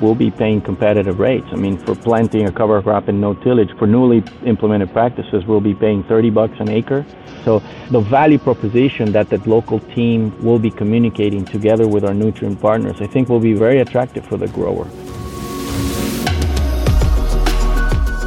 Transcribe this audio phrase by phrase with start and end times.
[0.00, 1.46] will be paying competitive rates.
[1.52, 5.60] I mean, for planting a cover crop and no tillage, for newly implemented practices, we'll
[5.60, 7.04] be paying 30 bucks an acre.
[7.44, 12.60] So the value proposition that that local team will be communicating together with our Nutrien
[12.60, 14.86] partners, I think will be very attractive for the grower.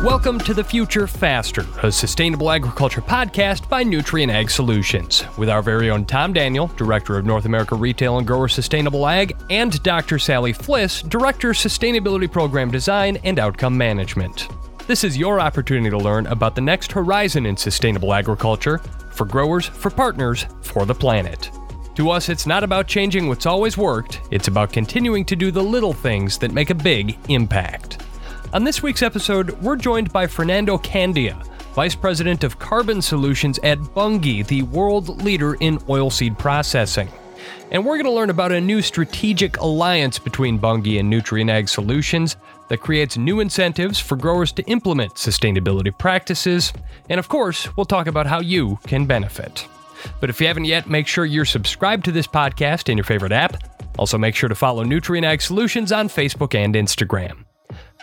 [0.04, 5.61] Welcome to The Future Faster, a sustainable agriculture podcast by Nutrien Ag Solutions, with our
[5.61, 10.19] very own Tom Daniel, Director of North America Retail and Grower Sustainable Ag, and Dr.
[10.19, 14.50] Sally Fliss, Director Sustainability Program Design and Outcome Management.
[14.87, 18.79] This is your opportunity to learn about the next horizon in sustainable agriculture
[19.14, 21.50] for growers, for partners, for the planet.
[21.95, 25.64] To us, it's not about changing what's always worked, it's about continuing to do the
[25.64, 28.04] little things that make a big impact.
[28.54, 31.34] On this week's episode, we're joined by Fernando Candia,
[31.74, 37.09] Vice President of Carbon Solutions at Bunge, the world leader in oilseed processing.
[37.72, 41.67] And we're going to learn about a new strategic alliance between Bunge and Nutrien Ag
[41.67, 42.36] Solutions
[42.70, 46.72] that creates new incentives for growers to implement sustainability practices.
[47.10, 49.67] And of course, we'll talk about how you can benefit.
[50.22, 53.32] But if you haven't yet, make sure you're subscribed to this podcast in your favorite
[53.32, 53.58] app.
[53.98, 57.45] Also, make sure to follow Nutrien Ag Solutions on Facebook and Instagram.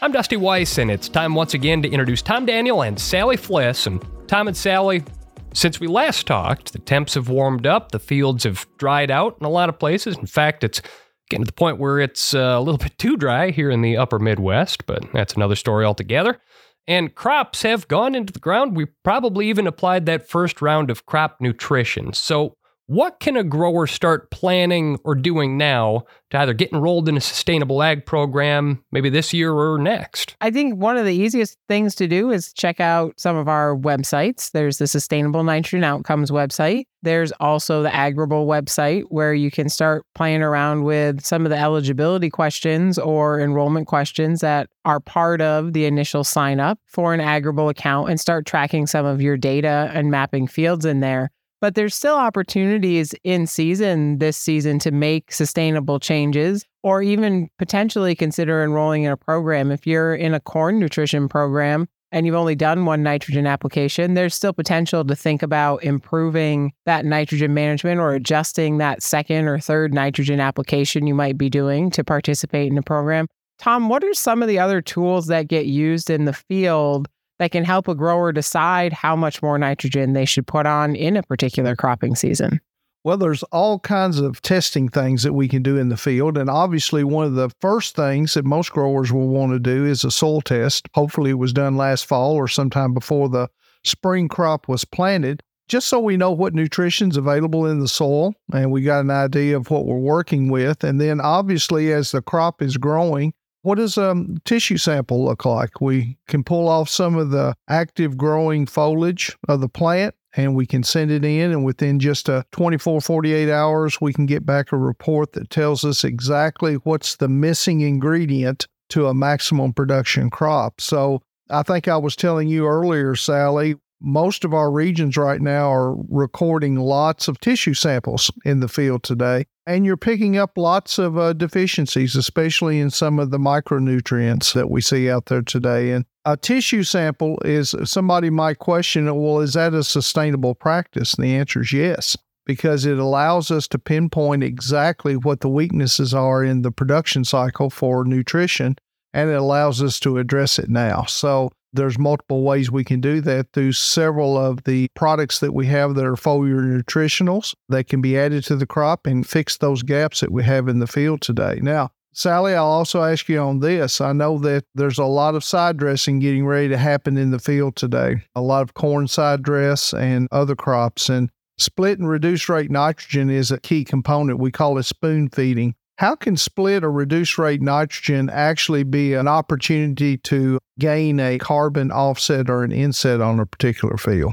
[0.03, 3.87] I'm Dusty Weiss, and it's time once again to introduce Tom Daniel and Sally Fliss.
[3.87, 5.05] And Tom and Sally,
[5.53, 9.45] since we last talked, the temps have warmed up, the fields have dried out in
[9.45, 10.17] a lot of places.
[10.17, 10.81] In fact, it's
[11.29, 13.99] getting to the point where it's uh, a little bit too dry here in the
[13.99, 16.39] upper Midwest, but that's another story altogether.
[16.87, 18.75] And crops have gone into the ground.
[18.75, 22.15] We probably even applied that first round of crop nutrition.
[22.15, 22.57] So,
[22.91, 27.21] what can a grower start planning or doing now to either get enrolled in a
[27.21, 30.35] sustainable ag program maybe this year or next?
[30.41, 33.77] I think one of the easiest things to do is check out some of our
[33.77, 34.51] websites.
[34.51, 36.87] There's the Sustainable Nitrogen Outcomes website.
[37.03, 41.59] There's also the Agrible website where you can start playing around with some of the
[41.59, 47.21] eligibility questions or enrollment questions that are part of the initial sign up for an
[47.21, 51.31] Agrible account and start tracking some of your data and mapping fields in there
[51.61, 58.15] but there's still opportunities in season this season to make sustainable changes or even potentially
[58.15, 59.71] consider enrolling in a program.
[59.71, 64.35] If you're in a corn nutrition program and you've only done one nitrogen application, there's
[64.35, 69.93] still potential to think about improving that nitrogen management or adjusting that second or third
[69.93, 73.27] nitrogen application you might be doing to participate in the program.
[73.59, 77.09] Tom, what are some of the other tools that get used in the field
[77.41, 81.17] that can help a grower decide how much more nitrogen they should put on in
[81.17, 82.61] a particular cropping season?
[83.03, 86.37] Well, there's all kinds of testing things that we can do in the field.
[86.37, 90.05] And obviously, one of the first things that most growers will want to do is
[90.05, 90.87] a soil test.
[90.93, 93.49] Hopefully, it was done last fall or sometime before the
[93.85, 98.71] spring crop was planted, just so we know what nutrition's available in the soil and
[98.71, 100.85] we got an idea of what we're working with.
[100.85, 103.33] And then, obviously, as the crop is growing,
[103.63, 105.81] what does a um, tissue sample look like?
[105.81, 110.67] We can pull off some of the active growing foliage of the plant and we
[110.67, 114.73] can send it in and within just a 24 48 hours we can get back
[114.73, 120.81] a report that tells us exactly what's the missing ingredient to a maximum production crop
[120.81, 125.71] so i think i was telling you earlier sally most of our regions right now
[125.73, 129.47] are recording lots of tissue samples in the field today.
[129.67, 134.71] And you're picking up lots of uh, deficiencies, especially in some of the micronutrients that
[134.71, 135.93] we see out there today.
[135.93, 141.15] And a tissue sample is somebody might question, well, is that a sustainable practice?
[141.15, 146.13] And the answer is yes, because it allows us to pinpoint exactly what the weaknesses
[146.15, 148.77] are in the production cycle for nutrition
[149.13, 151.05] and it allows us to address it now.
[151.05, 155.67] So there's multiple ways we can do that through several of the products that we
[155.67, 159.83] have that are foliar nutritionals that can be added to the crop and fix those
[159.83, 161.59] gaps that we have in the field today.
[161.63, 164.01] Now, Sally, I'll also ask you on this.
[164.01, 167.39] I know that there's a lot of side dressing getting ready to happen in the
[167.39, 171.09] field today, a lot of corn side dress and other crops.
[171.09, 174.41] And split and reduced rate nitrogen is a key component.
[174.41, 175.77] We call it spoon feeding.
[176.01, 181.93] How can split or reduced rate nitrogen actually be an opportunity to gain a carbon
[181.93, 184.33] offset or an inset on a particular field?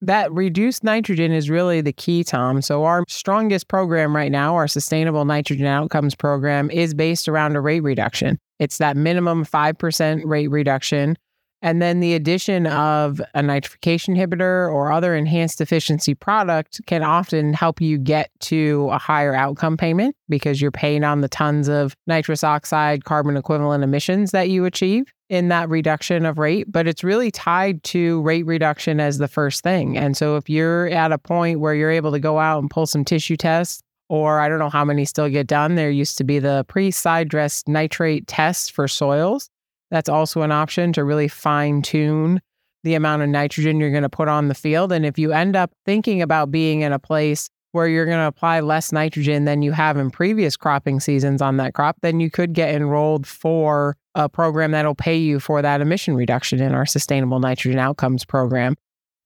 [0.00, 2.60] That reduced nitrogen is really the key, Tom.
[2.62, 7.60] So, our strongest program right now, our Sustainable Nitrogen Outcomes program, is based around a
[7.60, 8.36] rate reduction.
[8.58, 11.16] It's that minimum 5% rate reduction
[11.64, 17.54] and then the addition of a nitrification inhibitor or other enhanced efficiency product can often
[17.54, 21.96] help you get to a higher outcome payment because you're paying on the tons of
[22.06, 26.70] nitrous oxide carbon equivalent emissions that you achieve in that reduction of rate.
[26.70, 29.96] But it's really tied to rate reduction as the first thing.
[29.96, 32.84] And so if you're at a point where you're able to go out and pull
[32.84, 35.76] some tissue tests or I don't know how many still get done.
[35.76, 39.48] There used to be the pre side dress nitrate test for soils.
[39.90, 42.40] That's also an option to really fine tune
[42.84, 44.92] the amount of nitrogen you're going to put on the field.
[44.92, 48.26] And if you end up thinking about being in a place where you're going to
[48.26, 52.30] apply less nitrogen than you have in previous cropping seasons on that crop, then you
[52.30, 56.86] could get enrolled for a program that'll pay you for that emission reduction in our
[56.86, 58.76] Sustainable Nitrogen Outcomes program.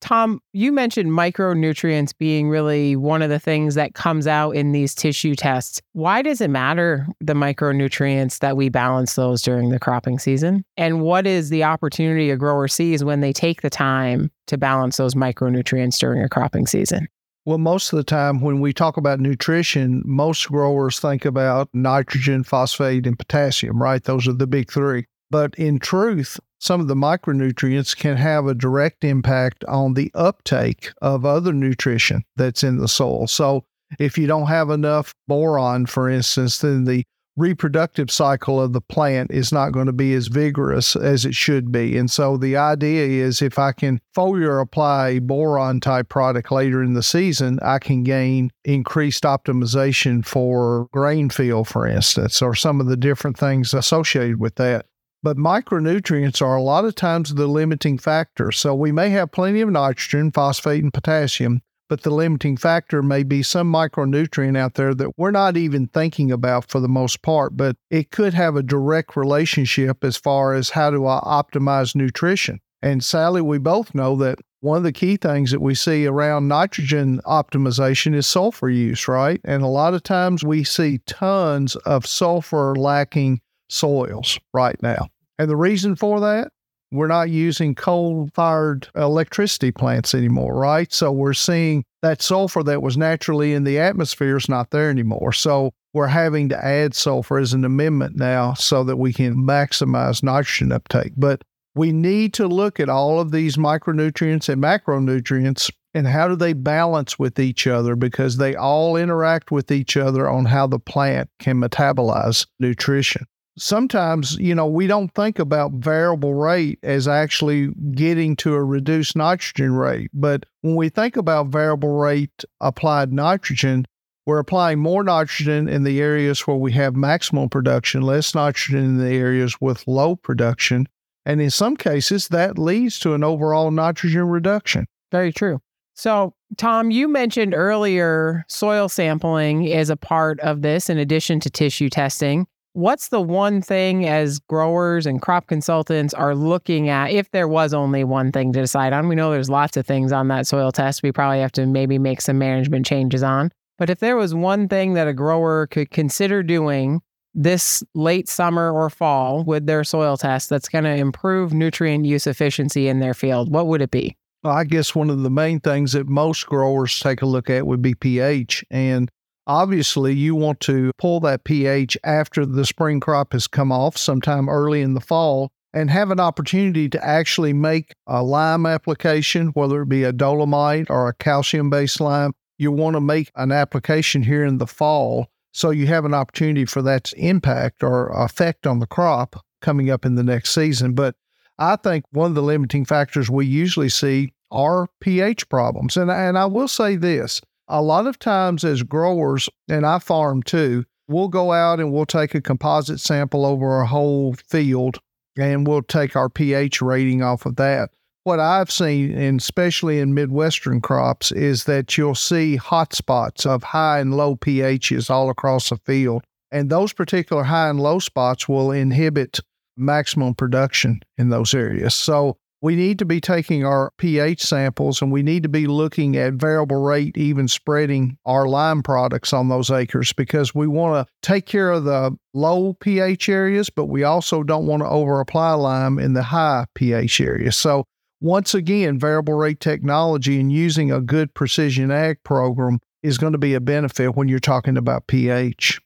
[0.00, 4.94] Tom, you mentioned micronutrients being really one of the things that comes out in these
[4.94, 5.80] tissue tests.
[5.92, 10.64] Why does it matter the micronutrients that we balance those during the cropping season?
[10.76, 14.96] And what is the opportunity a grower sees when they take the time to balance
[14.98, 17.08] those micronutrients during a cropping season?
[17.44, 22.44] Well, most of the time when we talk about nutrition, most growers think about nitrogen,
[22.44, 24.04] phosphate, and potassium, right?
[24.04, 25.06] Those are the big three.
[25.30, 30.90] But in truth, some of the micronutrients can have a direct impact on the uptake
[31.00, 33.26] of other nutrition that's in the soil.
[33.26, 33.64] So,
[33.98, 37.04] if you don't have enough boron, for instance, then the
[37.38, 41.70] reproductive cycle of the plant is not going to be as vigorous as it should
[41.70, 41.96] be.
[41.96, 46.82] And so the idea is if I can foliar apply a boron type product later
[46.82, 52.80] in the season, I can gain increased optimization for grain field, for instance, or some
[52.80, 54.86] of the different things associated with that.
[55.22, 58.52] But micronutrients are a lot of times the limiting factor.
[58.52, 63.24] So we may have plenty of nitrogen, phosphate, and potassium, but the limiting factor may
[63.24, 67.56] be some micronutrient out there that we're not even thinking about for the most part,
[67.56, 72.60] but it could have a direct relationship as far as how do I optimize nutrition.
[72.80, 76.48] And Sally, we both know that one of the key things that we see around
[76.48, 79.40] nitrogen optimization is sulfur use, right?
[79.44, 85.08] And a lot of times we see tons of sulfur lacking soils right now.
[85.38, 86.48] And the reason for that,
[86.90, 90.90] we're not using coal fired electricity plants anymore, right?
[90.92, 95.32] So we're seeing that sulfur that was naturally in the atmosphere is not there anymore.
[95.32, 100.22] So we're having to add sulfur as an amendment now so that we can maximize
[100.22, 101.12] nitrogen uptake.
[101.16, 101.42] But
[101.74, 106.52] we need to look at all of these micronutrients and macronutrients and how do they
[106.52, 111.28] balance with each other because they all interact with each other on how the plant
[111.38, 113.26] can metabolize nutrition
[113.58, 119.16] sometimes, you know, we don't think about variable rate as actually getting to a reduced
[119.16, 120.10] nitrogen rate.
[120.14, 123.86] But when we think about variable rate applied nitrogen,
[124.26, 128.98] we're applying more nitrogen in the areas where we have maximum production, less nitrogen in
[128.98, 130.86] the areas with low production.
[131.24, 134.86] And in some cases, that leads to an overall nitrogen reduction.
[135.10, 135.60] Very true.
[135.94, 141.50] So, Tom, you mentioned earlier soil sampling is a part of this in addition to
[141.50, 142.46] tissue testing.
[142.78, 147.74] What's the one thing as growers and crop consultants are looking at if there was
[147.74, 149.08] only one thing to decide on?
[149.08, 151.98] We know there's lots of things on that soil test we probably have to maybe
[151.98, 153.50] make some management changes on.
[153.78, 157.00] But if there was one thing that a grower could consider doing
[157.34, 162.28] this late summer or fall with their soil test that's going to improve nutrient use
[162.28, 164.16] efficiency in their field, what would it be?
[164.44, 167.66] Well, I guess one of the main things that most growers take a look at
[167.66, 168.64] would be pH.
[168.70, 169.10] And
[169.48, 174.46] Obviously, you want to pull that pH after the spring crop has come off sometime
[174.46, 179.82] early in the fall and have an opportunity to actually make a lime application, whether
[179.82, 182.32] it be a dolomite or a calcium based lime.
[182.58, 186.66] You want to make an application here in the fall so you have an opportunity
[186.66, 190.92] for that impact or effect on the crop coming up in the next season.
[190.92, 191.14] But
[191.58, 195.96] I think one of the limiting factors we usually see are pH problems.
[195.96, 200.42] And, and I will say this a lot of times as growers, and I farm
[200.42, 204.98] too, we'll go out and we'll take a composite sample over a whole field
[205.36, 207.90] and we'll take our pH rating off of that.
[208.24, 213.62] What I've seen, and especially in Midwestern crops, is that you'll see hot spots of
[213.62, 216.24] high and low pHs all across the field.
[216.50, 219.38] And those particular high and low spots will inhibit
[219.76, 221.94] maximum production in those areas.
[221.94, 226.16] So we need to be taking our pH samples and we need to be looking
[226.16, 231.12] at variable rate, even spreading our lime products on those acres because we want to
[231.22, 235.52] take care of the low pH areas, but we also don't want to over apply
[235.52, 237.56] lime in the high pH areas.
[237.56, 237.84] So,
[238.20, 243.38] once again, variable rate technology and using a good precision ag program is going to
[243.38, 245.80] be a benefit when you're talking about pH.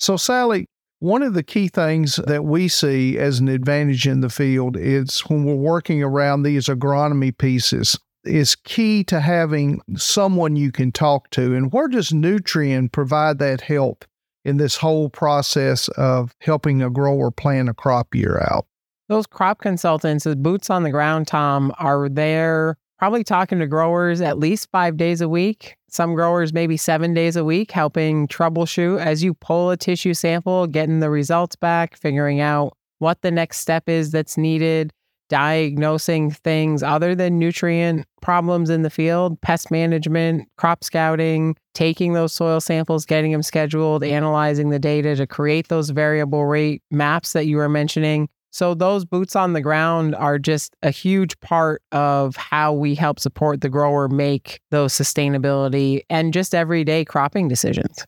[0.00, 0.66] So, Sally,
[0.98, 5.20] one of the key things that we see as an advantage in the field is
[5.20, 11.30] when we're working around these agronomy pieces is key to having someone you can talk
[11.30, 11.54] to.
[11.54, 14.04] And where does Nutrien provide that help
[14.44, 18.66] in this whole process of helping a grower plan a crop year out?
[19.08, 24.20] Those crop consultants, the boots on the ground, Tom, are there probably talking to growers
[24.20, 25.76] at least five days a week.
[25.88, 30.66] Some growers maybe seven days a week, helping troubleshoot as you pull a tissue sample,
[30.66, 34.92] getting the results back, figuring out what the next step is that's needed,
[35.28, 42.32] diagnosing things other than nutrient problems in the field, pest management, crop scouting, taking those
[42.32, 47.46] soil samples, getting them scheduled, analyzing the data to create those variable rate maps that
[47.46, 48.28] you were mentioning.
[48.56, 53.20] So, those boots on the ground are just a huge part of how we help
[53.20, 58.06] support the grower make those sustainability and just everyday cropping decisions.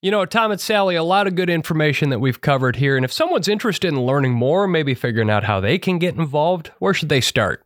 [0.00, 2.96] You know, Tom and Sally, a lot of good information that we've covered here.
[2.96, 6.68] And if someone's interested in learning more, maybe figuring out how they can get involved,
[6.78, 7.62] where should they start?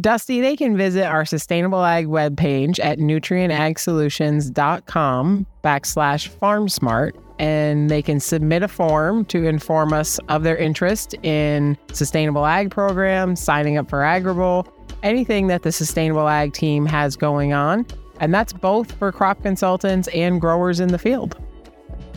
[0.00, 8.20] Dusty, they can visit our Sustainable Ag webpage at nutrienagsolutions.com backslash FarmSmart, and they can
[8.20, 13.90] submit a form to inform us of their interest in sustainable ag programs, signing up
[13.90, 14.68] for Agrible,
[15.02, 17.84] anything that the Sustainable Ag team has going on.
[18.20, 21.36] And that's both for crop consultants and growers in the field.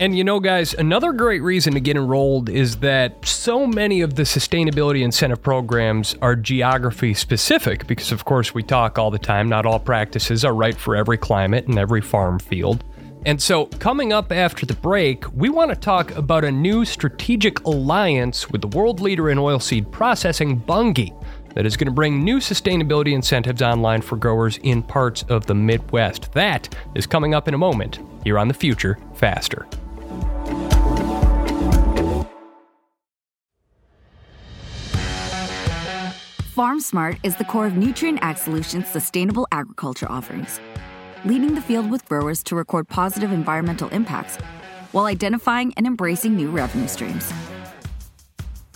[0.02, 4.16] And you know, guys, another great reason to get enrolled is that so many of
[4.16, 9.48] the sustainability incentive programs are geography specific because, of course, we talk all the time,
[9.48, 12.84] not all practices are right for every climate and every farm field.
[13.28, 17.60] And so, coming up after the break, we want to talk about a new strategic
[17.68, 21.12] alliance with the world leader in oilseed processing, Bunge,
[21.54, 25.54] that is going to bring new sustainability incentives online for growers in parts of the
[25.54, 26.34] Midwest.
[26.34, 29.68] That is coming up in a moment here on The Future Faster.
[36.56, 40.60] FarmSmart is the core of Nutrien Ag Solutions' sustainable agriculture offerings,
[41.24, 44.36] leading the field with growers to record positive environmental impacts
[44.92, 47.32] while identifying and embracing new revenue streams.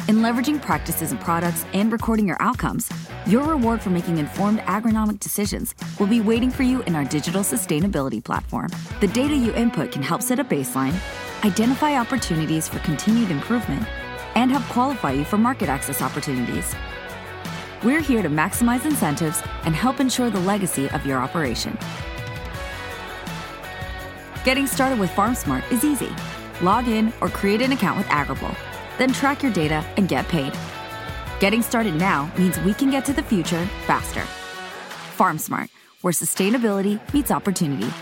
[0.07, 2.89] In leveraging practices and products and recording your outcomes,
[3.27, 7.41] your reward for making informed agronomic decisions will be waiting for you in our digital
[7.41, 8.69] sustainability platform.
[9.01, 10.95] The data you input can help set a baseline,
[11.43, 13.85] identify opportunities for continued improvement,
[14.35, 16.73] and help qualify you for market access opportunities.
[17.85, 21.77] We're here to maximize incentives and help ensure the legacy of your operation.
[24.43, 26.09] Getting started with FarmSmart is easy.
[26.63, 28.55] Log in or create an account with Agrible,
[28.97, 30.51] then track your data and get paid.
[31.39, 34.21] Getting started now means we can get to the future faster.
[35.15, 35.69] FarmSmart,
[36.01, 37.93] where sustainability meets opportunity.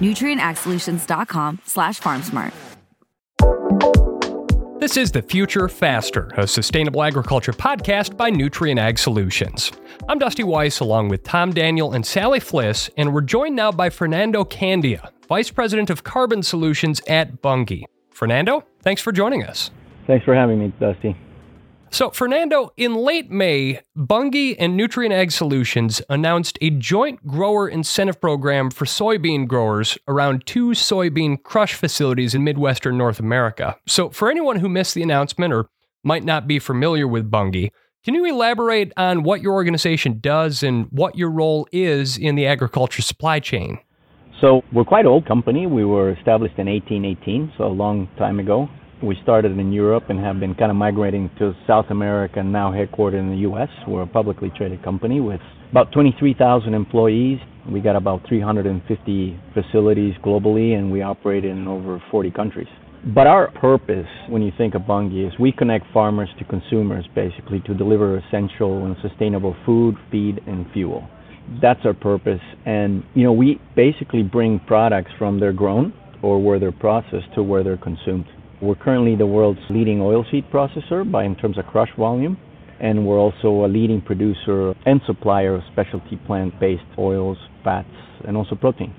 [0.00, 2.52] NutrienAgSolutions.com slash FarmSmart.
[4.88, 9.70] This is The Future Faster, a sustainable agriculture podcast by Nutrien Ag Solutions.
[10.08, 13.90] I'm Dusty Weiss along with Tom Daniel and Sally Fliss, and we're joined now by
[13.90, 17.84] Fernando Candia, Vice President of Carbon Solutions at Bunge.
[18.08, 19.70] Fernando, thanks for joining us.
[20.06, 21.14] Thanks for having me, Dusty.
[21.90, 28.20] So, Fernando, in late May, Bunge and Nutrien Ag Solutions announced a joint grower incentive
[28.20, 33.76] program for soybean growers around two soybean crush facilities in Midwestern North America.
[33.86, 35.70] So, for anyone who missed the announcement or
[36.04, 37.70] might not be familiar with Bunge,
[38.04, 42.46] can you elaborate on what your organization does and what your role is in the
[42.46, 43.78] agriculture supply chain?
[44.42, 45.66] So, we're quite an old company.
[45.66, 48.68] We were established in 1818, so a long time ago.
[49.00, 52.72] We started in Europe and have been kind of migrating to South America and now
[52.72, 53.68] headquartered in the U.S.
[53.86, 55.40] We're a publicly traded company with
[55.70, 57.38] about 23,000 employees.
[57.70, 62.66] We got about 350 facilities globally and we operate in over 40 countries.
[63.14, 67.60] But our purpose, when you think of Bunge, is we connect farmers to consumers basically
[67.66, 71.08] to deliver essential and sustainable food, feed, and fuel.
[71.62, 72.40] That's our purpose.
[72.66, 77.44] And, you know, we basically bring products from their grown or where they're processed to
[77.44, 78.26] where they're consumed.
[78.60, 82.36] We're currently the world's leading oilseed processor by in terms of crush volume,
[82.80, 87.88] and we're also a leading producer and supplier of specialty plant-based oils, fats,
[88.26, 88.96] and also proteins.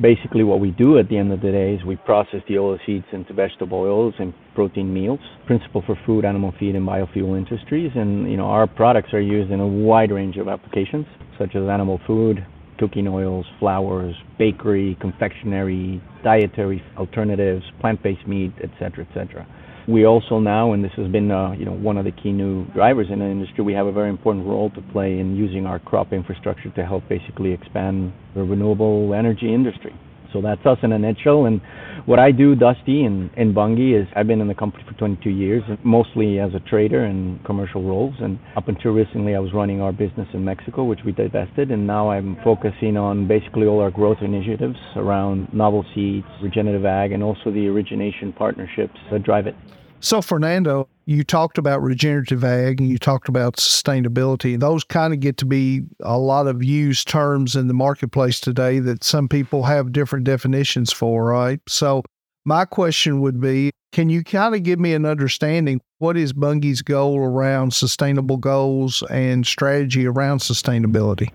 [0.00, 3.04] Basically, what we do at the end of the day is we process the oilseeds
[3.12, 7.90] into vegetable oils and protein meals, principal for food, animal feed, and biofuel industries.
[7.94, 11.04] And you know, our products are used in a wide range of applications,
[11.38, 12.46] such as animal food,
[12.82, 19.46] cooking oils, flours, bakery, confectionery, dietary alternatives, plant-based meat, etc., etc.
[19.86, 22.66] We also now, and this has been uh, you know one of the key new
[22.74, 25.78] drivers in the industry, we have a very important role to play in using our
[25.78, 29.94] crop infrastructure to help basically expand the renewable energy industry.
[30.32, 31.46] So that's us in a nutshell.
[31.46, 31.60] And
[32.06, 35.30] what I do, Dusty and, and Bunge, is I've been in the company for 22
[35.30, 38.14] years, mostly as a trader in commercial roles.
[38.20, 41.70] And up until recently, I was running our business in Mexico, which we divested.
[41.70, 47.12] And now I'm focusing on basically all our growth initiatives around novel seeds, regenerative ag,
[47.12, 49.54] and also the origination partnerships that drive it.
[50.02, 54.58] So, Fernando, you talked about regenerative ag and you talked about sustainability.
[54.58, 58.80] Those kind of get to be a lot of used terms in the marketplace today
[58.80, 61.60] that some people have different definitions for, right?
[61.68, 62.02] So,
[62.44, 66.82] my question would be can you kind of give me an understanding what is Bunge's
[66.82, 71.28] goal around sustainable goals and strategy around sustainability?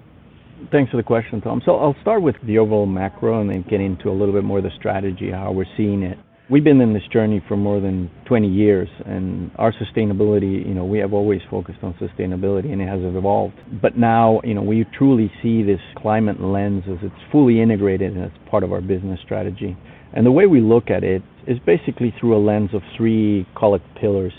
[0.74, 1.62] Thanks for the question, Tom.
[1.66, 4.58] So I'll start with the overall macro and then get into a little bit more
[4.58, 6.18] of the strategy, how we're seeing it.
[6.50, 10.86] We've been in this journey for more than 20 years, and our sustainability, you know,
[10.86, 13.56] we have always focused on sustainability and it has evolved.
[13.82, 18.24] But now, you know, we truly see this climate lens as it's fully integrated and
[18.24, 19.76] it's part of our business strategy.
[20.14, 23.76] And the way we look at it is basically through a lens of three, call
[23.76, 24.32] it pillars.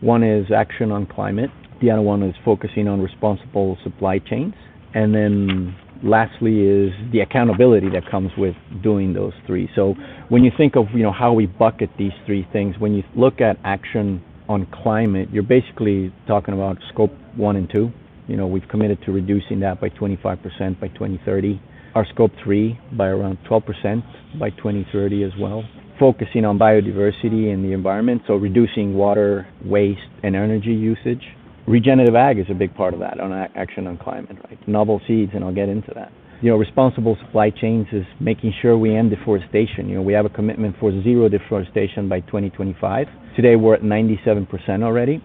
[0.00, 4.54] One is action on climate, the other one is focusing on responsible supply chains,
[4.92, 9.68] and then lastly is the accountability that comes with doing those three.
[9.74, 9.94] So
[10.28, 13.40] when you think of you know how we bucket these three things, when you look
[13.40, 17.90] at action on climate, you're basically talking about scope one and two.
[18.28, 21.60] You know, we've committed to reducing that by 25% by 2030.
[21.94, 25.62] Our scope three by around 12% by 2030 as well.
[25.98, 31.22] Focusing on biodiversity and the environment, so reducing water, waste, and energy usage
[31.66, 34.68] regenerative ag is a big part of that on action on climate, right?
[34.68, 36.12] Novel seeds, and I'll get into that.
[36.42, 39.88] You know, responsible supply chains is making sure we end deforestation.
[39.88, 43.06] You know, we have a commitment for zero deforestation by 2025.
[43.36, 45.22] Today we're at 97% already.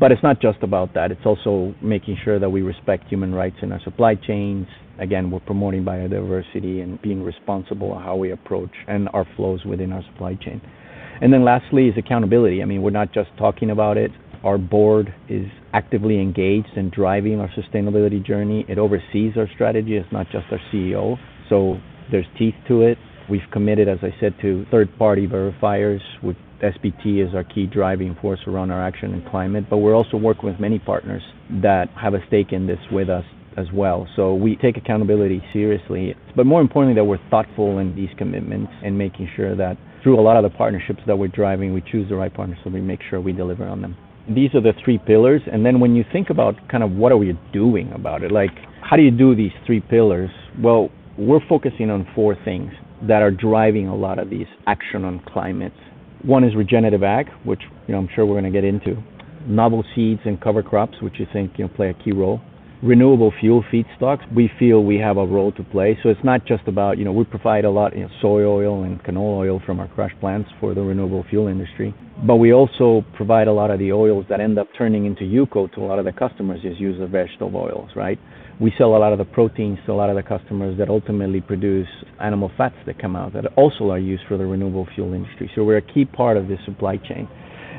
[0.00, 1.12] But it's not just about that.
[1.12, 4.66] It's also making sure that we respect human rights in our supply chains.
[4.98, 9.92] Again, we're promoting biodiversity and being responsible on how we approach and our flows within
[9.92, 10.60] our supply chain.
[11.22, 12.60] And then lastly is accountability.
[12.60, 14.10] I mean, we're not just talking about it.
[14.44, 18.64] Our board is actively engaged in driving our sustainability journey.
[18.68, 19.96] It oversees our strategy.
[19.96, 21.16] It's not just our CEO.
[21.48, 21.78] So
[22.10, 22.98] there's teeth to it.
[23.28, 26.00] We've committed, as I said, to third-party verifiers.
[26.22, 29.64] With SBT as our key driving force around our action and climate.
[29.70, 31.22] But we're also working with many partners
[31.62, 33.24] that have a stake in this with us
[33.56, 34.08] as well.
[34.16, 36.14] So we take accountability seriously.
[36.34, 40.22] But more importantly, that we're thoughtful in these commitments and making sure that through a
[40.22, 43.00] lot of the partnerships that we're driving, we choose the right partners so we make
[43.08, 43.96] sure we deliver on them
[44.28, 45.42] these are the three pillars.
[45.50, 48.50] And then when you think about kind of what are we doing about it, like
[48.82, 50.30] how do you do these three pillars?
[50.62, 52.72] Well, we're focusing on four things
[53.06, 55.72] that are driving a lot of these action on climate.
[56.22, 59.02] One is regenerative ag, which you know I'm sure we're going to get into.
[59.46, 62.40] Novel seeds and cover crops, which you think you know play a key role
[62.82, 65.98] renewable fuel feedstocks, we feel we have a role to play.
[66.02, 68.84] So it's not just about, you know, we provide a lot, you know, soy oil
[68.84, 71.94] and canola oil from our crush plants for the renewable fuel industry.
[72.26, 75.72] But we also provide a lot of the oils that end up turning into UCO
[75.74, 78.18] to a lot of the customers is use of vegetable oils, right?
[78.60, 81.40] We sell a lot of the proteins to a lot of the customers that ultimately
[81.40, 81.88] produce
[82.20, 85.50] animal fats that come out that also are used for the renewable fuel industry.
[85.54, 87.28] So we're a key part of this supply chain.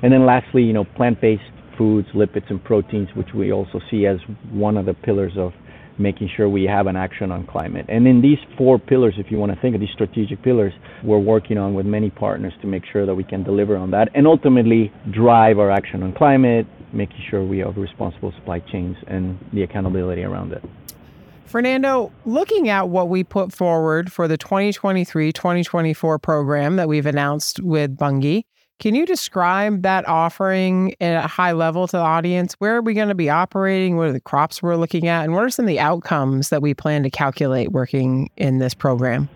[0.02, 1.44] And then lastly, you know, plant-based
[1.80, 4.20] foods, lipids, and proteins, which we also see as
[4.52, 5.54] one of the pillars of
[5.98, 7.86] making sure we have an action on climate.
[7.90, 11.20] And in these four pillars, if you want to think of these strategic pillars, we're
[11.20, 14.28] working on with many partners to make sure that we can deliver on that and
[14.28, 19.64] ultimately drive our action on climate, making sure we have responsible supply chains and the
[19.64, 20.64] accountability around it.
[21.46, 27.60] Fernando, looking at what we put forward for the 2023 2024 program that we've announced
[27.62, 28.46] with Bunge,
[28.80, 32.54] can you describe that offering at a high level to the audience?
[32.60, 33.98] Where are we going to be operating?
[33.98, 35.26] What are the crops we're looking at?
[35.26, 38.74] And what are some of the outcomes that we plan to calculate working in this
[38.74, 39.28] program?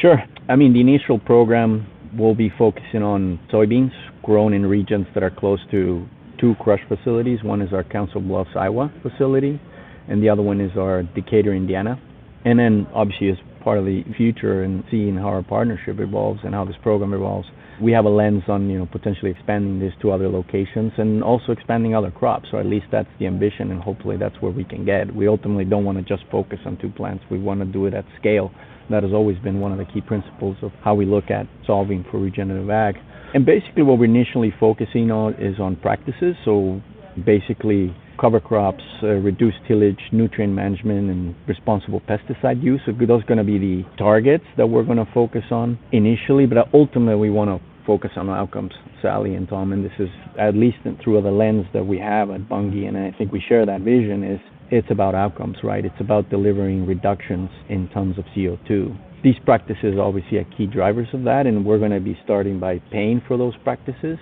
[0.00, 0.22] Sure.
[0.48, 1.86] I mean, the initial program
[2.18, 3.92] will be focusing on soybeans
[4.24, 6.04] grown in regions that are close to
[6.38, 7.44] two crush facilities.
[7.44, 9.60] One is our Council Bluffs, Iowa facility,
[10.08, 12.00] and the other one is our Decatur, Indiana.
[12.44, 16.54] And then, obviously, as part of the future and seeing how our partnership evolves and
[16.54, 17.46] how this program evolves,
[17.80, 21.52] we have a lens on you know potentially expanding this to other locations and also
[21.52, 22.48] expanding other crops.
[22.50, 25.14] So at least that's the ambition, and hopefully that's where we can get.
[25.14, 27.24] We ultimately don't want to just focus on two plants.
[27.30, 28.50] We want to do it at scale.
[28.90, 32.04] That has always been one of the key principles of how we look at solving
[32.10, 32.96] for regenerative ag.
[33.32, 36.34] And basically, what we're initially focusing on is on practices.
[36.44, 36.80] So
[37.24, 42.80] basically cover crops, uh, reduced tillage, nutrient management, and responsible pesticide use.
[42.84, 46.46] So those are going to be the targets that we're going to focus on initially,
[46.46, 48.70] but ultimately we want to focus on outcomes,
[49.02, 52.48] Sally and Tom, and this is at least through the lens that we have at
[52.48, 54.38] Bunge, and I think we share that vision, is
[54.70, 55.84] it's about outcomes, right?
[55.84, 58.96] It's about delivering reductions in tons of CO2.
[59.24, 62.78] These practices obviously are key drivers of that, and we're going to be starting by
[62.92, 64.18] paying for those practices,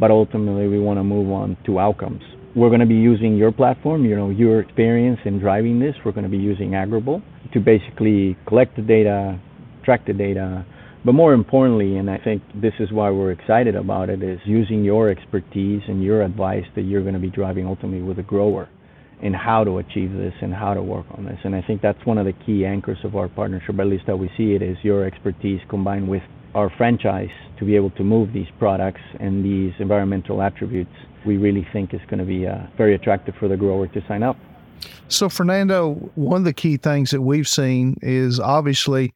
[0.00, 3.50] but ultimately we want to move on to outcomes we're going to be using your
[3.50, 5.94] platform, you know, your experience in driving this.
[6.04, 7.22] We're going to be using Agrible
[7.54, 9.40] to basically collect the data,
[9.86, 10.66] track the data,
[11.04, 14.84] But more importantly, and I think this is why we're excited about it, is using
[14.84, 18.68] your expertise and your advice that you're going to be driving ultimately with a grower
[19.20, 21.38] in how to achieve this and how to work on this.
[21.44, 24.16] And I think that's one of the key anchors of our partnership, at least how
[24.16, 26.22] we see it, is your expertise combined with
[26.54, 30.92] our franchise to be able to move these products and these environmental attributes.
[31.26, 34.22] We really think is going to be uh, very attractive for the grower to sign
[34.22, 34.36] up.
[35.08, 39.14] So, Fernando, one of the key things that we've seen is obviously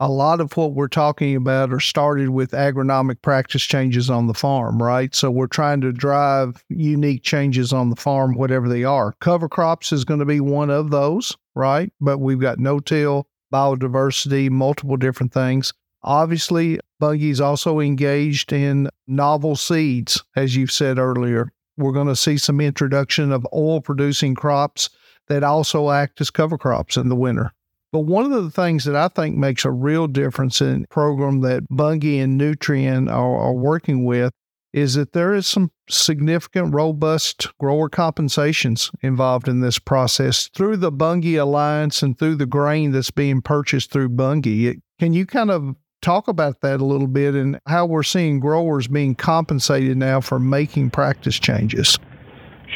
[0.00, 4.34] a lot of what we're talking about are started with agronomic practice changes on the
[4.34, 5.14] farm, right?
[5.14, 9.14] So we're trying to drive unique changes on the farm, whatever they are.
[9.20, 11.92] Cover crops is going to be one of those, right?
[12.00, 15.72] But we've got no till, biodiversity, multiple different things.
[16.04, 21.52] Obviously, Bunge's also engaged in novel seeds, as you've said earlier.
[21.76, 24.90] We're going to see some introduction of oil producing crops
[25.26, 27.52] that also act as cover crops in the winter.
[27.92, 31.66] But one of the things that I think makes a real difference in program that
[31.70, 34.32] Bunge and Nutrien are, are working with
[34.74, 40.92] is that there is some significant, robust grower compensations involved in this process through the
[40.92, 44.76] Bunge Alliance and through the grain that's being purchased through Bunge.
[44.98, 48.86] Can you kind of talk about that a little bit and how we're seeing growers
[48.86, 51.98] being compensated now for making practice changes?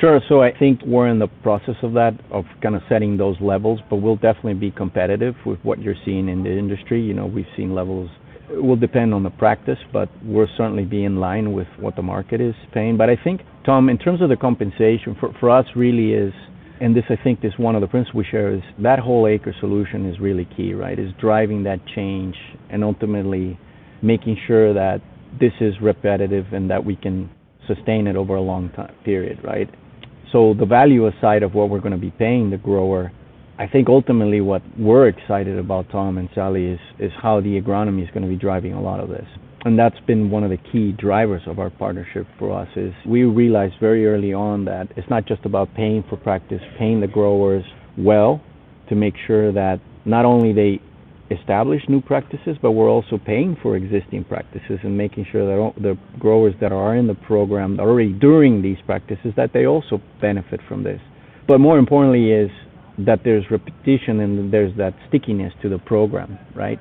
[0.01, 0.21] Sure.
[0.29, 3.81] So I think we're in the process of that, of kind of setting those levels,
[3.91, 7.03] but we'll definitely be competitive with what you're seeing in the industry.
[7.03, 8.11] You know, we've seen levels.
[8.51, 12.03] It will depend on the practice, but we'll certainly be in line with what the
[12.03, 12.97] market is paying.
[12.97, 16.33] But I think, Tom, in terms of the compensation, for, for us really is,
[16.81, 19.55] and this I think is one of the principles we share, is that whole acre
[19.61, 20.99] solution is really key, right?
[20.99, 22.35] Is driving that change
[22.71, 23.59] and ultimately
[24.03, 25.01] making sure that
[25.39, 27.31] this is repetitive and that we can
[27.69, 29.71] sustain it over a long time period, right?
[30.33, 33.13] So the value aside of what we're going to be paying the grower,
[33.59, 38.03] I think ultimately what we're excited about, Tom and Sally, is is how the agronomy
[38.03, 39.27] is going to be driving a lot of this.
[39.65, 43.23] And that's been one of the key drivers of our partnership for us is we
[43.25, 47.65] realized very early on that it's not just about paying for practice, paying the growers
[47.97, 48.41] well
[48.89, 50.81] to make sure that not only they
[51.33, 55.99] establish new practices, but we're also paying for existing practices and making sure that the
[56.19, 60.85] growers that are in the program already during these practices that they also benefit from
[60.85, 61.01] this.
[61.49, 62.51] But more importantly is
[62.99, 66.79] that there's repetition and there's that stickiness to the program, right?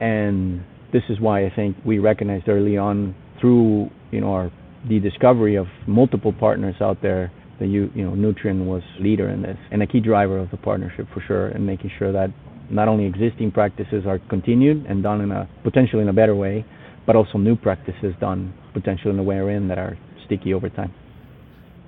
[0.00, 4.52] And this is why I think we recognized early on through you know our
[4.88, 9.42] the discovery of multiple partners out there that you you know Nutrien was leader in
[9.42, 12.28] this and a key driver of the partnership for sure and making sure that
[12.70, 16.64] not only existing practices are continued and done in a potentially in a better way,
[17.06, 20.92] but also new practices done potentially in a way in that are sticky over time.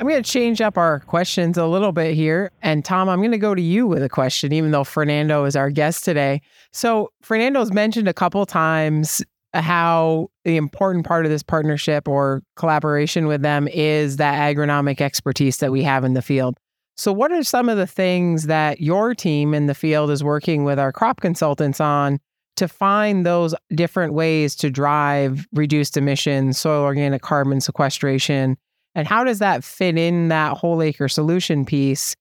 [0.01, 2.51] I'm going to change up our questions a little bit here.
[2.63, 5.55] And Tom, I'm going to go to you with a question, even though Fernando is
[5.55, 6.43] our guest today.
[6.73, 13.27] So, Fernando's mentioned a couple times how the important part of this partnership or collaboration
[13.27, 16.59] with them is that agronomic expertise that we have in the field.
[16.97, 20.65] So, what are some of the things that your team in the field is working
[20.65, 22.21] with our crop consultants on
[22.57, 28.57] to find those different ways to drive reduced emissions, soil organic carbon sequestration?
[28.95, 32.15] And how does that fit in that whole acre solution piece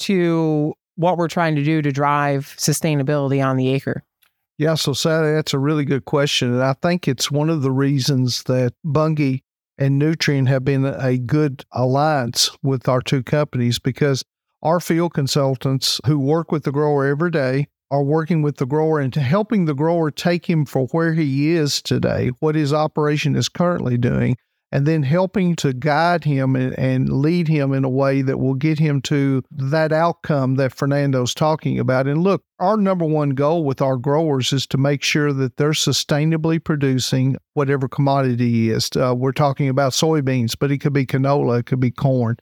[0.00, 4.04] to what we're trying to do to drive sustainability on the acre?
[4.58, 6.52] Yeah, so Sally, that's a really good question.
[6.52, 9.40] And I think it's one of the reasons that Bunge
[9.80, 14.22] and Nutrien have been a good alliance with our two companies because
[14.62, 19.00] our field consultants who work with the grower every day are working with the grower
[19.00, 23.48] and helping the grower take him for where he is today, what his operation is
[23.48, 24.36] currently doing,
[24.72, 28.54] and then helping to guide him and, and, lead him in a way that will
[28.54, 32.06] get him to that outcome that Fernando's talking about.
[32.06, 35.70] And look, our number one goal with our growers is to make sure that they're
[35.70, 38.90] sustainably producing whatever commodity is.
[38.94, 42.36] Uh, we're talking about soybeans, but it could be canola, it could be corn.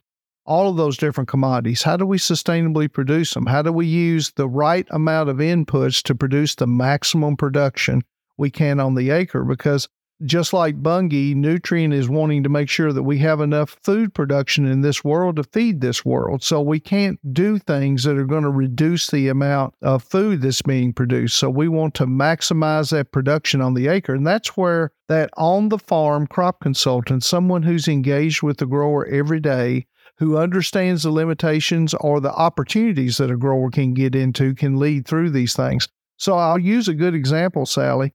[0.45, 1.83] All of those different commodities.
[1.83, 3.45] How do we sustainably produce them?
[3.45, 8.01] How do we use the right amount of inputs to produce the maximum production
[8.37, 9.43] we can on the acre?
[9.43, 9.87] Because
[10.23, 14.65] just like Bunge, Nutrien is wanting to make sure that we have enough food production
[14.65, 16.43] in this world to feed this world.
[16.43, 20.61] So we can't do things that are going to reduce the amount of food that's
[20.61, 21.37] being produced.
[21.37, 24.13] So we want to maximize that production on the acre.
[24.13, 29.05] And that's where that on the farm crop consultant, someone who's engaged with the grower
[29.07, 34.53] every day, who understands the limitations or the opportunities that a grower can get into,
[34.53, 35.87] can lead through these things.
[36.17, 38.13] So I'll use a good example, Sally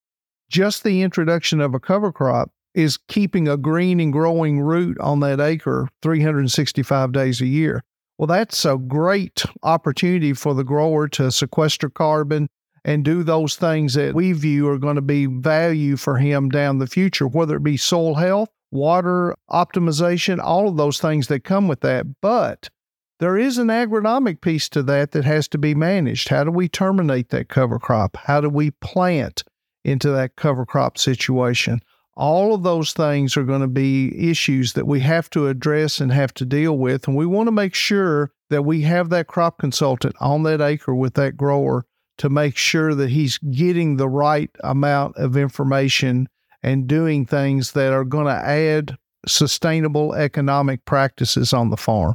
[0.54, 5.18] just the introduction of a cover crop is keeping a green and growing root on
[5.18, 7.82] that acre 365 days a year.
[8.18, 12.46] Well, that's a great opportunity for the grower to sequester carbon
[12.84, 16.78] and do those things that we view are going to be value for him down
[16.78, 21.66] the future, whether it be soil health, water optimization, all of those things that come
[21.66, 22.06] with that.
[22.20, 22.70] But
[23.18, 26.28] there is an agronomic piece to that that has to be managed.
[26.28, 28.16] How do we terminate that cover crop?
[28.16, 29.42] How do we plant
[29.84, 31.80] into that cover crop situation?
[32.16, 36.12] All of those things are going to be issues that we have to address and
[36.12, 37.08] have to deal with.
[37.08, 40.94] And we want to make sure that we have that crop consultant on that acre
[40.94, 41.86] with that grower
[42.18, 46.28] to make sure that he's getting the right amount of information
[46.62, 52.14] and doing things that are going to add sustainable economic practices on the farm.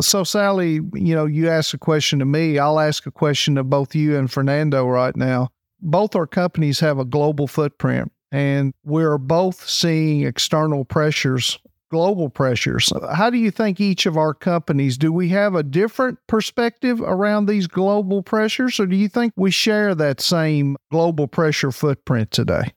[0.00, 2.58] So, Sally, you know, you asked a question to me.
[2.58, 5.48] I'll ask a question to both you and Fernando right now.
[5.80, 11.58] Both our companies have a global footprint and we're both seeing external pressures
[11.90, 12.92] global pressures.
[13.14, 17.46] How do you think each of our companies do we have a different perspective around
[17.46, 22.72] these global pressures or do you think we share that same global pressure footprint today?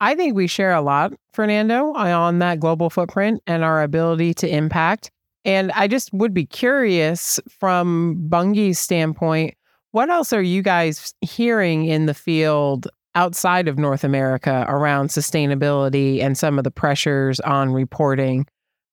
[0.00, 4.48] I think we share a lot fernando on that global footprint and our ability to
[4.48, 5.10] impact.
[5.44, 9.54] And i just would be curious from bunge's standpoint
[9.92, 16.22] what else are you guys hearing in the field outside of North America around sustainability
[16.22, 18.46] and some of the pressures on reporting.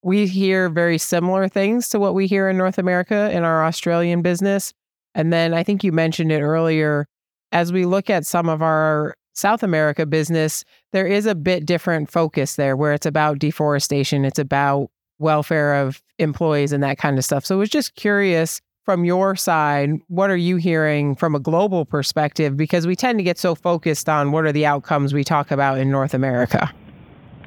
[0.04, 4.22] We hear very similar things to what we hear in North America in our Australian
[4.22, 4.74] business.
[5.16, 7.08] And then I think you mentioned it earlier.
[7.52, 12.10] As we look at some of our South America business, there is a bit different
[12.10, 17.26] focus there where it's about deforestation, it's about welfare of employees and that kind of
[17.26, 17.46] stuff.
[17.46, 21.84] So I was just curious from your side, what are you hearing from a global
[21.84, 22.56] perspective?
[22.56, 25.78] Because we tend to get so focused on what are the outcomes we talk about
[25.78, 26.74] in North America.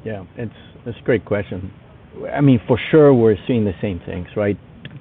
[0.04, 0.52] Yeah, it's,
[0.84, 1.72] it's a great question.
[2.30, 4.58] I mean, for sure, we're seeing the same things, right?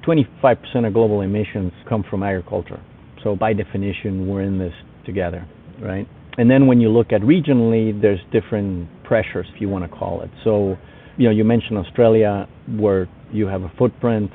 [0.08, 2.82] 25% of global emissions come from agriculture.
[3.22, 4.74] So, by definition, we're in this
[5.06, 5.46] together,
[5.82, 6.08] right?
[6.38, 10.22] And then when you look at regionally, there's different pressures, if you want to call
[10.22, 10.30] it.
[10.46, 10.78] So,
[11.18, 12.48] you know, you mentioned Australia,
[12.78, 14.32] where you have a footprint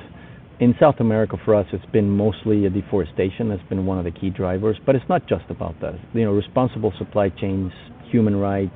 [0.59, 4.29] in South America, for us, it's been mostly deforestation that's been one of the key
[4.29, 5.93] drivers, but it's not just about that.
[6.13, 7.71] You know, responsible supply chains,
[8.09, 8.71] human rights,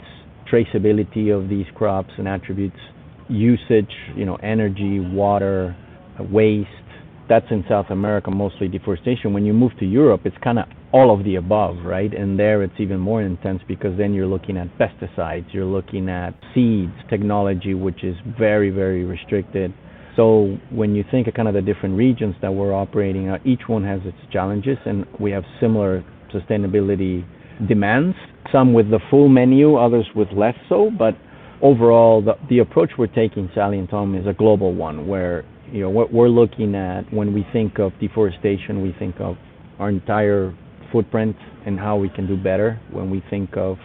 [0.51, 2.75] traceability of these crops and attributes,
[3.29, 5.75] usage, you know, energy, water,
[6.19, 6.67] waste.
[7.29, 9.33] That's in South America, mostly deforestation.
[9.33, 12.11] When you move to Europe, it's kind of all of the above, right?
[12.11, 16.33] And there it's even more intense because then you're looking at pesticides, you're looking at
[16.53, 19.73] seeds, technology, which is very, very restricted
[20.19, 23.61] so when you think of kind of the different regions that we're operating, uh, each
[23.67, 26.03] one has its challenges, and we have similar
[26.33, 27.25] sustainability
[27.69, 28.17] demands.
[28.51, 30.91] Some with the full menu, others with less so.
[30.97, 31.15] But
[31.61, 35.79] overall, the, the approach we're taking, Sally and Tom, is a global one, where you
[35.79, 39.37] know what we're looking at when we think of deforestation, we think of
[39.79, 40.53] our entire
[40.91, 42.77] footprint and how we can do better.
[42.91, 43.77] When we think of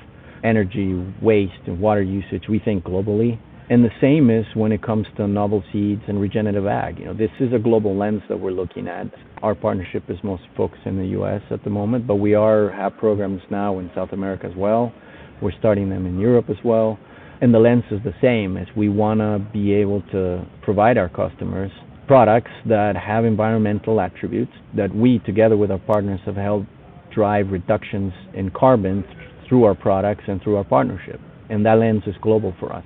[0.43, 3.39] energy, waste, and water usage, we think globally.
[3.71, 6.99] And the same is when it comes to novel seeds and regenerative ag.
[6.99, 9.07] You know, this is a global lens that we're looking at.
[9.43, 11.41] Our partnership is most focused in the U.S.
[11.51, 14.93] at the moment, but we are have programs now in South America as well.
[15.41, 16.99] We're starting them in Europe as well.
[17.41, 21.09] And the lens is the same as we want to be able to provide our
[21.09, 21.71] customers
[22.07, 26.67] products that have environmental attributes that we, together with our partners, have helped
[27.15, 29.05] drive reductions in carbon
[29.49, 31.19] through our products and through our partnership.
[31.49, 32.85] And that lens is global for us.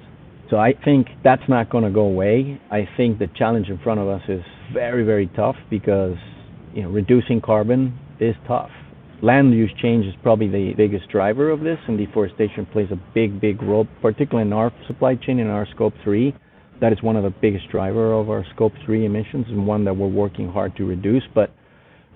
[0.50, 2.61] So I think that's not going to go away.
[2.70, 6.16] I think the challenge in front of us is very, very tough because
[6.74, 8.70] you know reducing carbon is tough.
[9.20, 13.40] Land use change is probably the biggest driver of this, and deforestation plays a big,
[13.40, 16.34] big role, particularly in our supply chain in our scope three.
[16.80, 19.96] That is one of the biggest driver of our scope three emissions, and one that
[19.96, 21.24] we're working hard to reduce.
[21.34, 21.50] But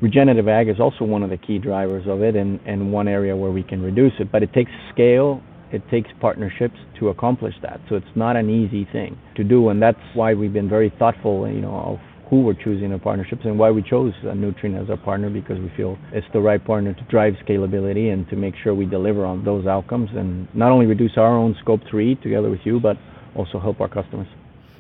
[0.01, 3.37] regenerative ag is also one of the key drivers of it, and, and one area
[3.37, 4.31] where we can reduce it.
[4.31, 5.43] But it takes scale
[5.73, 7.81] it takes partnerships to accomplish that.
[7.89, 11.49] So it's not an easy thing to do, and that's why we've been very thoughtful,
[11.49, 11.99] you know, of
[12.33, 15.71] who we're choosing our partnerships and why we chose Nutrien as our partner because we
[15.77, 19.45] feel it's the right partner to drive scalability and to make sure we deliver on
[19.45, 22.97] those outcomes and not only reduce our own scope three together with you, but
[23.37, 24.27] also help our customers.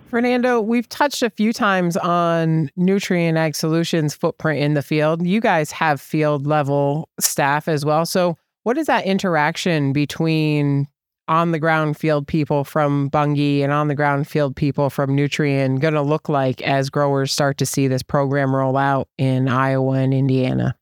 [0.06, 5.26] Fernando, we've touched a few times on Nutrien Ag Solutions footprint in the field.
[5.26, 8.06] You guys have field level staff as well.
[8.06, 10.86] So what is that interaction between
[11.28, 15.80] on the ground field people from Bunge and on the ground field people from Nutrien
[15.80, 19.94] going to look like as growers start to see this program roll out in Iowa
[19.94, 20.76] and Indiana?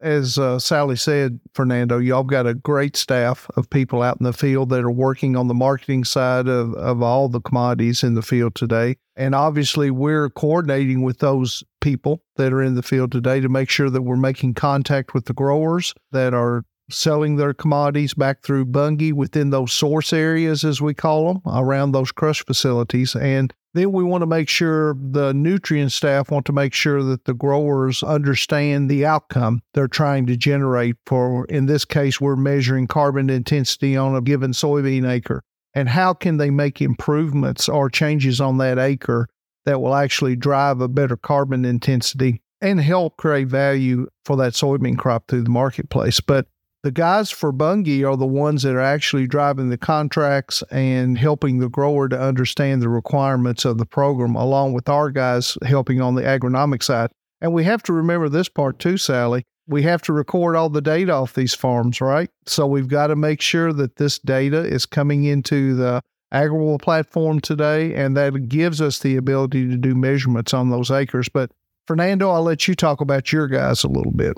[0.00, 4.34] As uh, Sally said, Fernando, y'all got a great staff of people out in the
[4.34, 8.20] field that are working on the marketing side of, of all the commodities in the
[8.20, 8.96] field today.
[9.16, 13.70] And obviously, we're coordinating with those people that are in the field today to make
[13.70, 18.66] sure that we're making contact with the growers that are selling their commodities back through
[18.66, 23.14] Bunge within those source areas, as we call them, around those crush facilities.
[23.16, 27.24] And then we want to make sure the Nutrien staff want to make sure that
[27.24, 32.86] the growers understand the outcome they're trying to generate for, in this case, we're measuring
[32.86, 35.42] carbon intensity on a given soybean acre.
[35.74, 39.28] And how can they make improvements or changes on that acre
[39.64, 44.96] that will actually drive a better carbon intensity and help create value for that soybean
[44.96, 46.20] crop through the marketplace.
[46.20, 46.46] But
[46.84, 51.58] the guys for Bunge are the ones that are actually driving the contracts and helping
[51.58, 56.14] the grower to understand the requirements of the program, along with our guys helping on
[56.14, 57.10] the agronomic side.
[57.40, 59.44] And we have to remember this part too, Sally.
[59.66, 62.28] We have to record all the data off these farms, right?
[62.44, 66.02] So we've got to make sure that this data is coming into the
[66.34, 71.30] Agrible platform today, and that gives us the ability to do measurements on those acres.
[71.30, 71.50] But
[71.86, 74.36] Fernando, I'll let you talk about your guys a little bit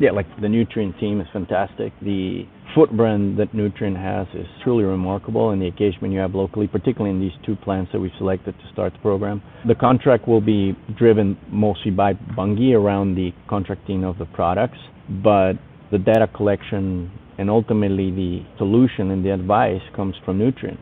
[0.00, 1.92] yeah, like the Nutrien team is fantastic.
[2.00, 7.14] The footprint that Nutrien has is truly remarkable, and the engagement you have locally, particularly
[7.14, 9.42] in these two plants that we've selected to start the program.
[9.66, 14.78] The contract will be driven mostly by Bunge around the contracting of the products,
[15.22, 15.54] but
[15.90, 20.78] the data collection and ultimately the solution and the advice comes from Nutrien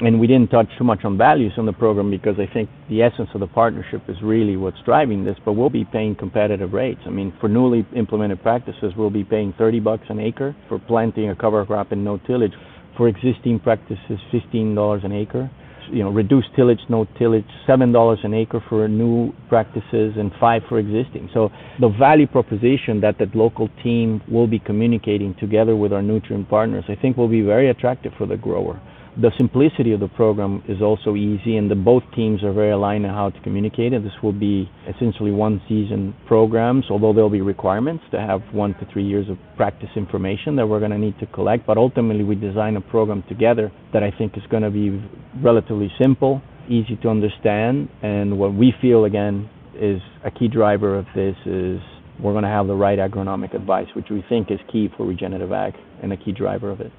[0.00, 3.02] and we didn't touch too much on values on the program because I think the
[3.02, 5.36] essence of the partnership is really what's driving this.
[5.44, 7.00] But we'll be paying competitive rates.
[7.06, 11.30] I mean, for newly implemented practices, we'll be paying 30 bucks an acre for planting
[11.30, 12.52] a cover crop and no tillage.
[12.96, 15.50] For existing practices, $15 an acre.
[15.90, 20.62] You know, reduced tillage, no tillage, seven dollars an acre for new practices and five
[20.68, 21.30] for existing.
[21.32, 26.46] So the value proposition that that local team will be communicating together with our Nutrien
[26.46, 28.78] partners, I think, will be very attractive for the grower
[29.20, 33.04] the simplicity of the program is also easy, and the both teams are very aligned
[33.04, 33.92] on how to communicate.
[33.92, 38.74] And this will be essentially one season programs, although there'll be requirements to have one
[38.74, 41.66] to three years of practice information that we're going to need to collect.
[41.66, 45.02] But ultimately, we design a program together that I think is going to be
[45.42, 51.06] relatively simple, easy to understand, and what we feel again is a key driver of
[51.14, 51.80] this is
[52.20, 55.52] we're going to have the right agronomic advice, which we think is key for regenerative
[55.52, 56.92] ag and a key driver of it.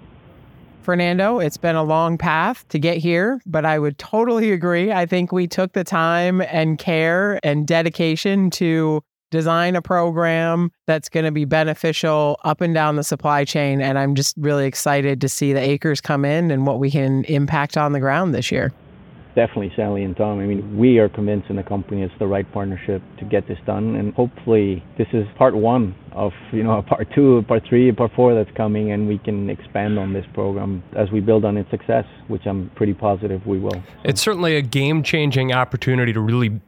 [0.82, 1.40] Fernando.
[1.40, 4.92] It's been a long path to get here, but I would totally agree.
[4.92, 11.10] I think we took the time and care and dedication to design a program that's
[11.10, 13.82] going to be beneficial up and down the supply chain.
[13.82, 17.24] And I'm just really excited to see the acres come in and what we can
[17.26, 18.74] impact on the ground this year
[19.36, 20.40] definitely Sally and Tom.
[20.40, 23.58] I mean, we are convinced in the company it's the right partnership to get this
[23.66, 28.12] done, and hopefully this is part one of you know part two, part three, part
[28.16, 31.70] four that's coming, and we can expand on this program as we build on its
[31.70, 33.72] success, which I'm pretty positive we will.
[33.72, 33.84] So.
[34.04, 36.60] It's certainly a game-changing opportunity to really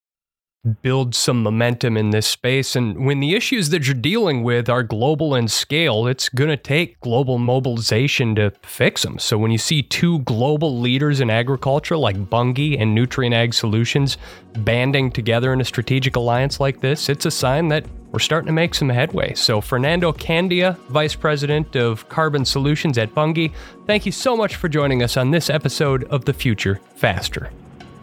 [0.82, 2.76] build some momentum in this space.
[2.76, 6.58] And when the issues that you're dealing with are global in scale, it's going to
[6.58, 9.18] take global mobilization to fix them.
[9.18, 14.18] So when you see two global leaders in agriculture like Bunge and Nutrien Ag Solutions
[14.58, 18.54] banding together in a strategic alliance like this, it's a sign that we're starting to
[18.54, 19.34] make some headway.
[19.34, 23.52] So, Fernando Candia, Vice President of Carbon Solutions at Bunge,
[23.88, 27.52] thank you so much for joining us on this episode of The Future Faster.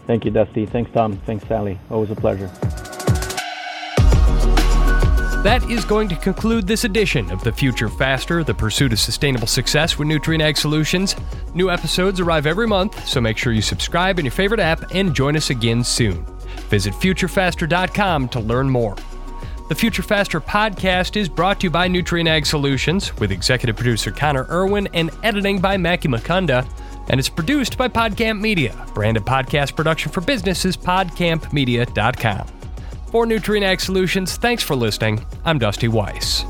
[0.08, 0.64] Thank you, Dusty.
[0.64, 1.18] Thanks, Tom.
[1.26, 1.78] Thanks, Sally.
[1.90, 2.50] Always a pleasure.
[5.44, 9.46] That is going to conclude this edition of The Future Faster, the pursuit of sustainable
[9.46, 11.14] success with Nutrien Ag Solutions.
[11.54, 15.14] New episodes arrive every month, so make sure you subscribe in your favorite app and
[15.14, 16.24] join us again soon.
[16.70, 18.96] Visit futurefaster.com to learn more.
[19.68, 24.10] The Future Faster podcast is brought to you by Nutrien Ag Solutions with executive producer
[24.10, 26.66] Connor Irwin and editing by Mackie Mukunda
[27.08, 32.46] and it's produced by Podcamp Media, branded podcast production for businesses, podcampmedia.com.
[33.10, 35.24] For Nutrien Ag Solutions, thanks for listening.
[35.44, 36.44] I'm Dusty Weiss.